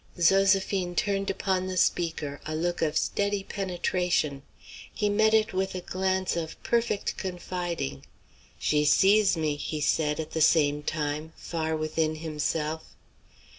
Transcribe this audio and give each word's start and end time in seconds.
Zoséphine 0.17 0.95
turned 0.95 1.29
upon 1.29 1.67
the 1.67 1.77
speaker 1.77 2.41
a 2.47 2.55
look 2.55 2.81
of 2.81 2.97
steady 2.97 3.43
penetration. 3.43 4.41
He 4.91 5.09
met 5.09 5.35
it 5.35 5.53
with 5.53 5.75
a 5.75 5.81
glance 5.81 6.35
of 6.35 6.57
perfect 6.63 7.17
confiding. 7.17 8.07
"She 8.57 8.83
sees 8.83 9.37
me," 9.37 9.57
he 9.57 9.79
said, 9.79 10.19
at 10.19 10.31
the 10.31 10.41
same 10.41 10.81
time, 10.81 11.33
far 11.35 11.77
within 11.77 12.15
himself. 12.15 12.95